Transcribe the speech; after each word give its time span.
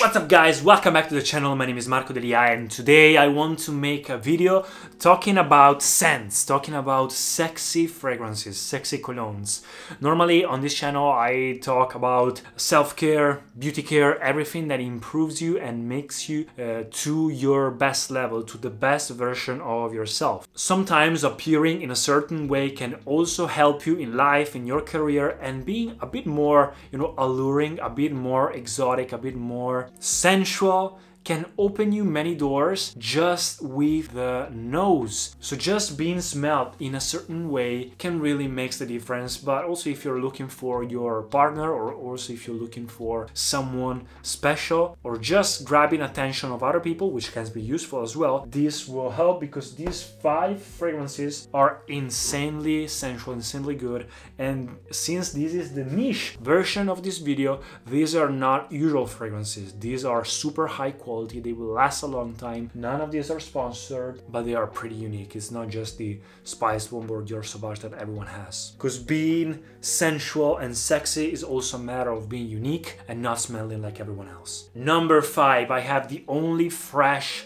What's 0.00 0.16
up 0.16 0.30
guys, 0.30 0.62
welcome 0.62 0.94
back 0.94 1.10
to 1.10 1.14
the 1.14 1.20
channel, 1.20 1.54
my 1.54 1.66
name 1.66 1.76
is 1.76 1.86
Marco 1.86 2.14
Delia 2.14 2.38
and 2.38 2.70
today 2.70 3.18
I 3.18 3.28
want 3.28 3.58
to 3.60 3.70
make 3.70 4.08
a 4.08 4.16
video 4.16 4.64
talking 4.98 5.36
about 5.36 5.82
scents, 5.82 6.42
talking 6.46 6.72
about 6.72 7.12
sexy 7.12 7.86
fragrances, 7.86 8.58
sexy 8.58 8.96
colognes. 8.96 9.62
Normally 10.00 10.42
on 10.42 10.62
this 10.62 10.72
channel 10.72 11.12
I 11.12 11.58
talk 11.60 11.94
about 11.94 12.40
self-care, 12.56 13.42
beauty 13.58 13.82
care, 13.82 14.18
everything 14.22 14.68
that 14.68 14.80
improves 14.80 15.42
you 15.42 15.58
and 15.58 15.86
makes 15.86 16.30
you 16.30 16.46
uh, 16.58 16.84
to 16.90 17.28
your 17.28 17.70
best 17.70 18.10
level, 18.10 18.42
to 18.44 18.56
the 18.56 18.70
best 18.70 19.10
version 19.10 19.60
of 19.60 19.92
yourself. 19.92 20.48
Sometimes 20.54 21.24
appearing 21.24 21.82
in 21.82 21.90
a 21.90 21.96
certain 21.96 22.48
way 22.48 22.70
can 22.70 22.94
also 23.04 23.46
help 23.46 23.84
you 23.84 23.96
in 23.96 24.16
life, 24.16 24.56
in 24.56 24.66
your 24.66 24.80
career 24.80 25.36
and 25.42 25.66
being 25.66 25.98
a 26.00 26.06
bit 26.06 26.24
more, 26.24 26.72
you 26.90 26.96
know, 26.96 27.14
alluring, 27.18 27.78
a 27.80 27.90
bit 27.90 28.12
more 28.12 28.50
exotic, 28.54 29.12
a 29.12 29.18
bit 29.18 29.36
more 29.36 29.89
sensual 29.98 30.98
can 31.24 31.46
open 31.58 31.92
you 31.92 32.04
many 32.04 32.34
doors 32.34 32.94
just 32.98 33.62
with 33.62 34.12
the 34.12 34.48
nose. 34.50 35.36
So 35.40 35.56
just 35.56 35.98
being 35.98 36.20
smelled 36.20 36.74
in 36.80 36.94
a 36.94 37.00
certain 37.00 37.50
way 37.50 37.92
can 37.98 38.20
really 38.20 38.48
makes 38.48 38.78
the 38.78 38.86
difference. 38.86 39.36
But 39.36 39.64
also 39.64 39.90
if 39.90 40.04
you're 40.04 40.20
looking 40.20 40.48
for 40.48 40.82
your 40.82 41.22
partner 41.22 41.72
or 41.72 41.94
also 41.94 42.32
if 42.32 42.46
you're 42.46 42.56
looking 42.56 42.86
for 42.86 43.28
someone 43.34 44.06
special 44.22 44.96
or 45.02 45.18
just 45.18 45.64
grabbing 45.64 46.02
attention 46.02 46.52
of 46.52 46.62
other 46.62 46.80
people, 46.80 47.10
which 47.10 47.32
can 47.32 47.46
be 47.48 47.62
useful 47.62 48.02
as 48.02 48.16
well, 48.16 48.46
this 48.50 48.88
will 48.88 49.10
help 49.10 49.40
because 49.40 49.74
these 49.74 50.02
five 50.02 50.62
fragrances 50.62 51.48
are 51.52 51.82
insanely 51.88 52.86
sensual, 52.86 53.34
insanely 53.34 53.74
good. 53.74 54.06
And 54.38 54.76
since 54.90 55.32
this 55.32 55.54
is 55.54 55.74
the 55.74 55.84
niche 55.84 56.38
version 56.40 56.88
of 56.88 57.02
this 57.02 57.18
video, 57.18 57.60
these 57.86 58.14
are 58.14 58.30
not 58.30 58.72
usual 58.72 59.06
fragrances. 59.06 59.72
These 59.78 60.04
are 60.04 60.24
super 60.24 60.66
high 60.66 60.92
quality 60.92 61.19
quality, 61.20 61.40
they 61.40 61.52
will 61.52 61.74
last 61.74 62.02
a 62.02 62.06
long 62.06 62.34
time. 62.34 62.70
None 62.74 63.00
of 63.00 63.10
these 63.10 63.30
are 63.30 63.40
sponsored, 63.40 64.22
but 64.30 64.44
they 64.46 64.54
are 64.54 64.66
pretty 64.66 64.94
unique. 64.94 65.36
It's 65.36 65.50
not 65.50 65.68
just 65.68 65.98
the 65.98 66.18
Spice 66.44 66.86
Bomb 66.86 67.10
or 67.10 67.22
Dior 67.22 67.44
Sauvage 67.44 67.80
that 67.80 67.92
everyone 67.94 68.26
has. 68.26 68.72
Because 68.76 68.98
being 68.98 69.62
sensual 69.80 70.56
and 70.56 70.74
sexy 70.74 71.30
is 71.30 71.44
also 71.44 71.76
a 71.76 71.80
matter 71.80 72.10
of 72.10 72.28
being 72.28 72.48
unique 72.48 72.98
and 73.06 73.20
not 73.20 73.38
smelling 73.38 73.82
like 73.82 74.00
everyone 74.00 74.28
else. 74.28 74.70
Number 74.74 75.20
five, 75.20 75.70
I 75.70 75.80
have 75.80 76.08
the 76.08 76.24
only 76.26 76.70
fresh 76.70 77.44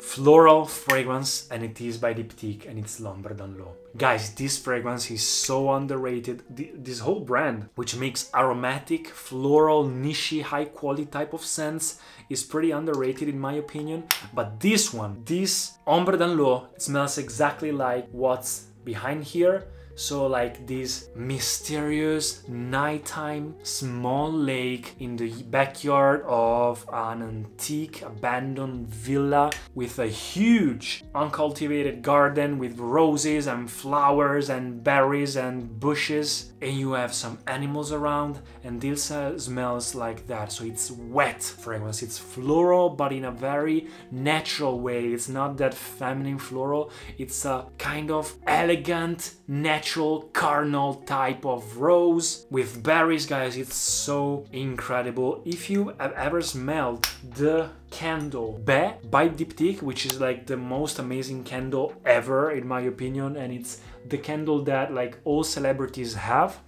floral 0.00 0.64
fragrance 0.64 1.46
and 1.50 1.62
it 1.62 1.80
is 1.80 1.98
by 1.98 2.14
Diptyque 2.14 2.68
and 2.68 2.78
it's 2.78 3.00
L'Ombre 3.00 3.34
dans 3.34 3.56
l'Eau. 3.56 3.76
Guys, 3.96 4.34
this 4.34 4.58
fragrance 4.58 5.10
is 5.10 5.26
so 5.26 5.72
underrated. 5.72 6.42
This 6.48 7.00
whole 7.00 7.20
brand, 7.20 7.68
which 7.74 7.96
makes 7.96 8.30
aromatic, 8.34 9.08
floral, 9.08 9.84
niche, 9.84 10.42
high 10.42 10.64
quality 10.64 11.06
type 11.06 11.32
of 11.32 11.44
scents, 11.44 12.00
is 12.28 12.42
pretty 12.42 12.70
underrated 12.70 13.28
in 13.28 13.38
my 13.38 13.54
opinion. 13.54 14.04
But 14.32 14.60
this 14.60 14.92
one, 14.92 15.22
this 15.24 15.78
Ombre 15.86 16.16
dans 16.16 16.36
l'Eau, 16.36 16.68
smells 16.78 17.18
exactly 17.18 17.72
like 17.72 18.08
what's 18.10 18.66
behind 18.84 19.24
here 19.24 19.66
so, 20.00 20.26
like 20.26 20.66
this 20.66 21.10
mysterious 21.14 22.48
nighttime 22.48 23.54
small 23.62 24.32
lake 24.32 24.94
in 24.98 25.14
the 25.14 25.30
backyard 25.42 26.22
of 26.26 26.86
an 26.90 27.20
antique 27.22 28.00
abandoned 28.00 28.88
villa 28.88 29.50
with 29.74 29.98
a 29.98 30.06
huge 30.06 31.04
uncultivated 31.14 32.00
garden 32.00 32.58
with 32.58 32.78
roses 32.78 33.46
and 33.46 33.70
flowers 33.70 34.48
and 34.48 34.82
berries 34.82 35.36
and 35.36 35.78
bushes, 35.78 36.54
and 36.62 36.72
you 36.78 36.92
have 36.92 37.12
some 37.12 37.38
animals 37.46 37.92
around, 37.92 38.38
and 38.64 38.80
this 38.80 39.10
uh, 39.10 39.38
smells 39.38 39.94
like 39.94 40.26
that. 40.26 40.50
So, 40.50 40.64
it's 40.64 40.90
wet 40.90 41.42
fragrance, 41.42 42.02
it's 42.02 42.16
floral, 42.16 42.88
but 42.88 43.12
in 43.12 43.26
a 43.26 43.30
very 43.30 43.88
natural 44.10 44.80
way. 44.80 45.12
It's 45.12 45.28
not 45.28 45.58
that 45.58 45.74
feminine 45.74 46.38
floral, 46.38 46.90
it's 47.18 47.44
a 47.44 47.66
kind 47.76 48.10
of 48.10 48.34
elegant, 48.46 49.34
natural 49.46 49.89
natural 49.90 50.22
carnal 50.32 50.94
type 51.04 51.44
of 51.44 51.78
rose 51.78 52.46
with 52.48 52.80
berries. 52.80 53.26
Guys 53.26 53.56
it's 53.56 53.74
so 53.74 54.44
incredible. 54.52 55.42
If 55.44 55.68
you 55.68 55.92
have 55.98 56.12
ever 56.12 56.40
smelled 56.42 57.08
the 57.24 57.70
candle 57.90 58.60
Baies 58.64 59.10
by 59.10 59.28
Diptyque 59.28 59.82
which 59.82 60.06
is 60.06 60.20
like 60.20 60.46
the 60.46 60.56
most 60.56 61.00
amazing 61.00 61.42
candle 61.42 61.92
ever 62.04 62.52
in 62.52 62.68
my 62.68 62.82
opinion 62.82 63.36
and 63.36 63.52
it's 63.52 63.80
the 64.08 64.18
candle 64.18 64.62
that 64.62 64.94
like 64.94 65.18
all 65.24 65.42
celebrities 65.42 66.14
have 66.14 66.60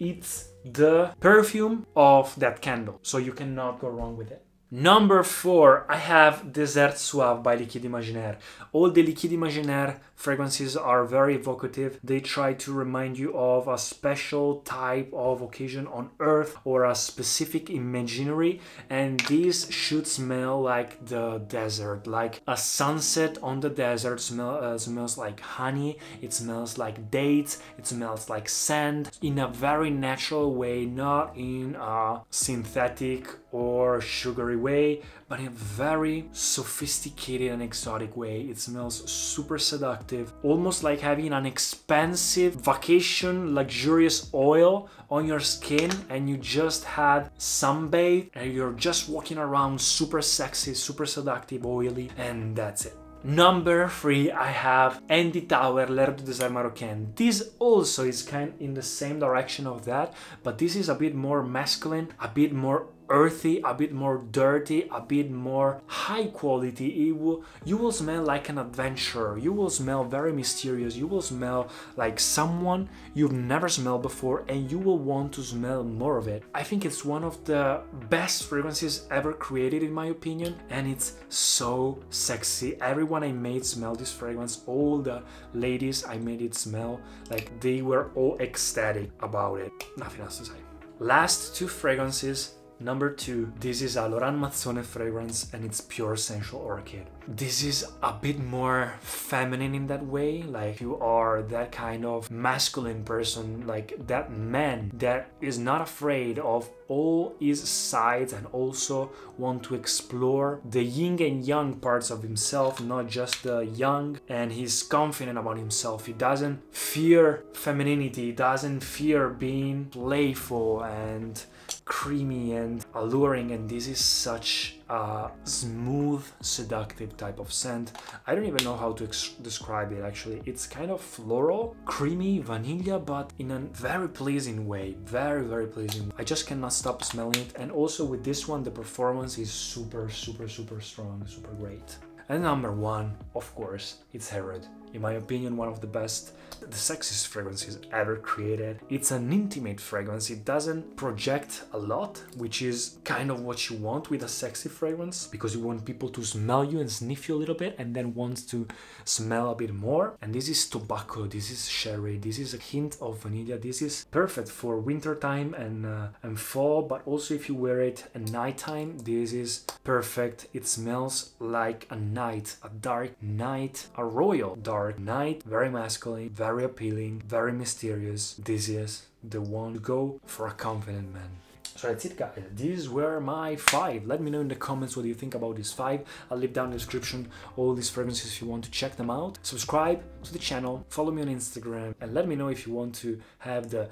it's 0.00 0.48
the 0.64 1.14
perfume 1.20 1.86
of 1.94 2.34
that 2.40 2.60
candle. 2.60 2.98
So 3.02 3.18
you 3.18 3.32
cannot 3.32 3.78
go 3.78 3.90
wrong 3.90 4.16
with 4.16 4.32
it 4.32 4.45
Number 4.68 5.22
four, 5.22 5.86
I 5.88 5.96
have 5.96 6.46
Désert 6.46 6.96
Suave 6.96 7.40
by 7.40 7.56
Liquides 7.56 7.84
Imaginaires. 7.84 8.38
All 8.72 8.90
the 8.90 9.00
Liquides 9.00 9.32
Imaginaires 9.32 10.00
fragrances 10.16 10.76
are 10.76 11.04
very 11.04 11.36
evocative. 11.36 12.00
They 12.02 12.18
try 12.18 12.52
to 12.54 12.72
remind 12.72 13.16
you 13.16 13.32
of 13.36 13.68
a 13.68 13.78
special 13.78 14.62
type 14.62 15.12
of 15.12 15.40
occasion 15.40 15.86
on 15.86 16.10
earth 16.18 16.56
or 16.64 16.84
a 16.84 16.96
specific 16.96 17.70
imaginary, 17.70 18.60
and 18.90 19.20
these 19.28 19.70
should 19.70 20.08
smell 20.08 20.60
like 20.60 21.06
the 21.06 21.38
desert, 21.46 22.08
like 22.08 22.42
a 22.48 22.56
sunset 22.56 23.38
on 23.44 23.60
the 23.60 23.70
desert 23.70 24.20
smell, 24.20 24.58
uh, 24.64 24.76
smells 24.78 25.16
like 25.16 25.38
honey, 25.38 25.96
it 26.20 26.32
smells 26.32 26.76
like 26.76 27.08
dates, 27.12 27.60
it 27.78 27.86
smells 27.86 28.28
like 28.28 28.48
sand 28.48 29.10
in 29.22 29.38
a 29.38 29.46
very 29.46 29.90
natural 29.90 30.52
way, 30.52 30.86
not 30.86 31.36
in 31.36 31.76
a 31.76 32.22
synthetic 32.30 33.28
or 33.56 34.00
sugary 34.02 34.56
way, 34.56 35.00
but 35.28 35.40
in 35.40 35.46
a 35.46 35.50
very 35.50 36.28
sophisticated 36.32 37.50
and 37.52 37.62
exotic 37.62 38.16
way. 38.16 38.42
It 38.42 38.58
smells 38.58 39.10
super 39.10 39.58
seductive, 39.58 40.32
almost 40.42 40.82
like 40.82 41.00
having 41.00 41.32
an 41.32 41.46
expensive 41.46 42.54
vacation 42.54 43.54
luxurious 43.54 44.30
oil 44.34 44.90
on 45.10 45.26
your 45.26 45.40
skin 45.40 45.90
and 46.10 46.28
you 46.28 46.36
just 46.36 46.84
had 46.84 47.30
sunbathe 47.38 48.30
and 48.34 48.52
you're 48.52 48.72
just 48.72 49.08
walking 49.08 49.38
around 49.38 49.80
super 49.80 50.20
sexy, 50.20 50.74
super 50.74 51.06
seductive, 51.06 51.64
oily, 51.64 52.10
and 52.18 52.54
that's 52.54 52.84
it. 52.86 52.96
Number 53.24 53.88
three, 53.88 54.30
I 54.30 54.46
have 54.46 55.02
Andy 55.08 55.42
Tauer, 55.42 55.88
L'Air 55.88 56.12
du 56.12 56.22
Désert 56.22 56.52
Marocain. 56.52 57.12
This 57.16 57.54
also 57.58 58.04
is 58.04 58.22
kind 58.22 58.52
in 58.60 58.74
the 58.74 58.82
same 58.82 59.18
direction 59.18 59.66
of 59.66 59.84
that, 59.86 60.14
but 60.44 60.58
this 60.58 60.76
is 60.76 60.88
a 60.88 60.94
bit 60.94 61.12
more 61.12 61.42
masculine, 61.42 62.08
a 62.20 62.28
bit 62.28 62.52
more 62.52 62.86
earthy, 63.08 63.60
a 63.64 63.74
bit 63.74 63.92
more 63.92 64.18
dirty, 64.30 64.88
a 64.90 65.00
bit 65.00 65.30
more 65.30 65.80
high 65.86 66.26
quality. 66.26 67.08
It 67.08 67.18
will, 67.18 67.44
you 67.64 67.76
will 67.76 67.92
smell 67.92 68.22
like 68.22 68.48
an 68.48 68.58
adventurer. 68.58 69.38
You 69.38 69.52
will 69.52 69.70
smell 69.70 70.04
very 70.04 70.32
mysterious. 70.32 70.96
You 70.96 71.06
will 71.06 71.22
smell 71.22 71.68
like 71.96 72.18
someone 72.18 72.88
you've 73.14 73.32
never 73.32 73.68
smelled 73.68 74.02
before 74.02 74.44
and 74.48 74.70
you 74.70 74.78
will 74.78 74.98
want 74.98 75.32
to 75.34 75.42
smell 75.42 75.84
more 75.84 76.18
of 76.18 76.28
it. 76.28 76.42
I 76.54 76.62
think 76.62 76.84
it's 76.84 77.04
one 77.04 77.24
of 77.24 77.44
the 77.44 77.82
best 78.08 78.44
fragrances 78.44 79.06
ever 79.10 79.32
created 79.32 79.82
in 79.82 79.92
my 79.92 80.06
opinion 80.06 80.56
and 80.70 80.86
it's 80.88 81.14
so 81.28 81.98
sexy. 82.10 82.80
Everyone 82.80 83.22
I 83.22 83.32
made 83.32 83.64
smell 83.64 83.94
this 83.94 84.12
fragrance. 84.12 84.62
All 84.66 84.98
the 84.98 85.22
ladies 85.54 86.04
I 86.06 86.18
made 86.18 86.42
it 86.42 86.54
smell 86.54 87.00
like 87.30 87.60
they 87.60 87.82
were 87.82 88.10
all 88.14 88.36
ecstatic 88.40 89.10
about 89.20 89.60
it. 89.60 89.72
Nothing 89.96 90.22
else 90.22 90.38
to 90.38 90.44
say. 90.46 90.52
Last 90.98 91.54
two 91.54 91.68
fragrances 91.68 92.54
Number 92.78 93.10
two, 93.10 93.52
this 93.58 93.80
is 93.80 93.96
a 93.96 94.06
Laurent 94.06 94.38
Mazzone 94.38 94.84
fragrance 94.84 95.50
and 95.54 95.64
it's 95.64 95.80
pure 95.80 96.14
sensual 96.14 96.60
orchid. 96.60 97.06
This 97.26 97.64
is 97.64 97.86
a 98.02 98.12
bit 98.12 98.38
more 98.38 98.94
feminine 99.00 99.74
in 99.74 99.86
that 99.86 100.04
way, 100.04 100.42
like 100.42 100.80
you 100.80 100.98
are 100.98 101.42
that 101.42 101.72
kind 101.72 102.04
of 102.04 102.30
masculine 102.30 103.02
person, 103.02 103.66
like 103.66 104.06
that 104.06 104.30
man 104.30 104.92
that 104.94 105.30
is 105.40 105.58
not 105.58 105.80
afraid 105.80 106.38
of 106.38 106.68
all 106.88 107.34
his 107.40 107.66
sides 107.68 108.32
and 108.32 108.46
also 108.52 109.10
want 109.38 109.64
to 109.64 109.74
explore 109.74 110.60
the 110.68 110.84
yin 110.84 111.20
and 111.20 111.44
yang 111.44 111.74
parts 111.74 112.10
of 112.10 112.22
himself, 112.22 112.80
not 112.80 113.08
just 113.08 113.42
the 113.42 113.60
yang, 113.60 114.20
and 114.28 114.52
he's 114.52 114.82
confident 114.82 115.38
about 115.38 115.56
himself. 115.56 116.06
He 116.06 116.12
doesn't 116.12 116.62
fear 116.74 117.42
femininity, 117.54 118.26
he 118.26 118.32
doesn't 118.32 118.80
fear 118.80 119.30
being 119.30 119.86
playful 119.86 120.82
and 120.82 121.42
creamy 121.86 122.52
and 122.52 122.84
alluring 122.94 123.52
and 123.52 123.70
this 123.70 123.86
is 123.86 124.00
such 124.00 124.76
a 124.90 125.30
smooth 125.44 126.22
seductive 126.40 127.16
type 127.16 127.38
of 127.38 127.52
scent. 127.52 127.92
I 128.26 128.34
don't 128.34 128.44
even 128.44 128.64
know 128.64 128.76
how 128.76 128.92
to 128.94 129.04
ex- 129.04 129.36
describe 129.40 129.92
it 129.92 130.02
actually. 130.02 130.42
It's 130.44 130.66
kind 130.66 130.90
of 130.90 131.00
floral 131.00 131.76
creamy 131.84 132.40
vanilla 132.40 132.98
but 132.98 133.32
in 133.38 133.52
a 133.52 133.60
very 133.60 134.08
pleasing 134.08 134.66
way. 134.66 134.96
Very 135.04 135.44
very 135.44 135.68
pleasing. 135.68 136.12
I 136.18 136.24
just 136.24 136.46
cannot 136.46 136.72
stop 136.72 137.04
smelling 137.04 137.40
it 137.40 137.52
and 137.56 137.70
also 137.70 138.04
with 138.04 138.24
this 138.24 138.48
one 138.48 138.64
the 138.64 138.70
performance 138.70 139.38
is 139.38 139.50
super 139.50 140.10
super 140.10 140.48
super 140.48 140.80
strong 140.80 141.24
super 141.26 141.54
great 141.54 141.96
and 142.28 142.42
number 142.42 142.72
one 142.72 143.16
of 143.34 143.54
course 143.54 143.98
it's 144.12 144.28
Herod 144.28 144.66
in 144.96 145.02
my 145.02 145.12
opinion, 145.12 145.56
one 145.56 145.68
of 145.68 145.80
the 145.80 145.86
best 145.86 146.32
the 146.60 146.68
sexiest 146.68 147.26
fragrances 147.26 147.78
ever 147.92 148.16
created. 148.16 148.80
It's 148.88 149.10
an 149.10 149.30
intimate 149.30 149.78
fragrance. 149.78 150.30
It 150.30 150.44
doesn't 150.44 150.96
project 150.96 151.64
a 151.74 151.78
lot, 151.78 152.22
which 152.38 152.62
is 152.62 152.96
kind 153.04 153.30
of 153.30 153.40
what 153.40 153.68
you 153.68 153.76
want 153.76 154.08
with 154.10 154.22
a 154.22 154.28
sexy 154.28 154.70
fragrance 154.70 155.26
because 155.26 155.54
you 155.54 155.60
want 155.60 155.84
people 155.84 156.08
to 156.08 156.24
smell 156.24 156.64
you 156.64 156.80
and 156.80 156.90
sniff 156.90 157.28
you 157.28 157.34
a 157.34 157.40
little 157.42 157.54
bit 157.54 157.76
and 157.78 157.94
then 157.94 158.14
wants 158.14 158.40
to 158.52 158.66
smell 159.04 159.50
a 159.50 159.54
bit 159.54 159.74
more. 159.74 160.16
And 160.22 160.34
this 160.34 160.48
is 160.48 160.68
tobacco, 160.68 161.26
this 161.26 161.50
is 161.50 161.68
sherry, 161.68 162.16
this 162.16 162.38
is 162.38 162.54
a 162.54 162.58
hint 162.58 162.96
of 163.02 163.22
vanilla. 163.22 163.58
This 163.58 163.82
is 163.82 164.06
perfect 164.10 164.48
for 164.48 164.78
winter 164.78 165.14
time 165.14 165.52
and 165.54 165.84
uh, 165.84 166.08
and 166.22 166.40
fall, 166.40 166.82
but 166.82 167.02
also 167.06 167.34
if 167.34 167.48
you 167.48 167.54
wear 167.54 167.80
it 167.80 168.06
at 168.14 168.30
nighttime, 168.30 168.98
this 169.00 169.34
is 169.34 169.66
perfect. 169.84 170.46
It 170.54 170.66
smells 170.66 171.32
like 171.38 171.86
a 171.90 171.96
night, 172.16 172.56
a 172.62 172.70
dark 172.90 173.10
night, 173.22 173.76
a 173.96 174.04
royal 174.04 174.56
dark 174.56 174.98
night, 174.98 175.42
very 175.44 175.70
masculine, 175.70 176.30
very 176.30 176.64
appealing, 176.64 177.22
very 177.36 177.52
mysterious. 177.52 178.22
This 178.50 178.64
is 178.68 178.90
the 179.22 179.40
one 179.40 179.74
to 179.74 179.80
go 179.94 180.20
for 180.24 180.46
a 180.46 180.52
confident 180.66 181.12
man. 181.12 181.30
So 181.76 181.88
that's 181.88 182.06
it 182.06 182.16
guys, 182.16 182.42
these 182.54 182.88
were 182.88 183.20
my 183.20 183.56
five. 183.56 184.06
Let 184.06 184.20
me 184.22 184.30
know 184.30 184.40
in 184.40 184.48
the 184.48 184.62
comments 184.68 184.96
what 184.96 185.04
you 185.04 185.14
think 185.22 185.34
about 185.34 185.56
these 185.56 185.72
five. 185.72 186.00
I'll 186.30 186.38
leave 186.38 186.54
down 186.54 186.66
in 186.66 186.70
the 186.70 186.78
description 186.78 187.28
all 187.56 187.74
these 187.74 187.90
fragrances 187.90 188.32
if 188.32 188.40
you 188.40 188.48
want 188.48 188.64
to 188.64 188.70
check 188.70 188.96
them 188.96 189.10
out. 189.10 189.38
Subscribe 189.42 190.00
to 190.24 190.32
the 190.32 190.38
channel, 190.48 190.74
follow 190.88 191.12
me 191.16 191.20
on 191.22 191.28
Instagram, 191.28 191.94
and 192.00 192.14
let 192.14 192.26
me 192.26 192.34
know 192.34 192.48
if 192.48 192.66
you 192.66 192.72
want 192.72 192.94
to 193.02 193.20
have 193.40 193.64
the 193.70 193.90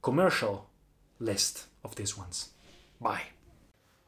commercial 0.00 0.54
list 1.18 1.66
of 1.82 1.96
these 1.96 2.16
ones. 2.16 2.50
Bye. 3.00 3.22